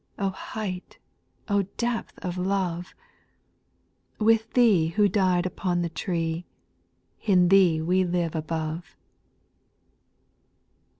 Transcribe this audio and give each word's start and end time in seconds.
Ju 0.17 0.25
O 0.25 0.29
height, 0.31 0.97
O 1.47 1.61
depth 1.77 2.17
of 2.25 2.35
love 2.35 2.95
1 4.17 4.25
With 4.25 4.53
Thee 4.53 4.95
we 4.97 5.07
died 5.09 5.45
upon 5.45 5.83
the 5.83 5.89
tree, 5.89 6.47
In 7.21 7.49
Thee 7.49 7.83
we 7.83 8.03
live 8.03 8.33
above. 8.33 8.97